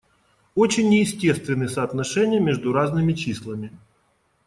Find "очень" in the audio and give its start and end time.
0.55-0.89